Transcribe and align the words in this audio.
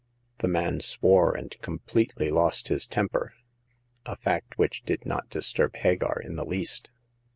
The 0.39 0.47
man 0.47 0.79
swore 0.79 1.35
and 1.35 1.55
completely 1.61 2.31
lost 2.31 2.69
his 2.69 2.87
temper— 2.87 3.35
a 4.07 4.15
fact 4.15 4.57
which 4.57 4.81
did 4.81 5.05
not 5.05 5.29
disturb 5.29 5.75
Hagar 5.75 6.19
in 6.19 6.37
the 6.37 6.43
least. 6.43 6.89